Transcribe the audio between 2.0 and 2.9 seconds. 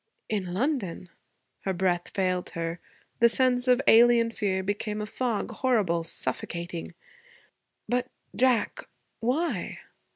failed her.